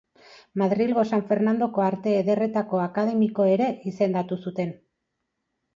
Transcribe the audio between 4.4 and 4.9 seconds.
zuten.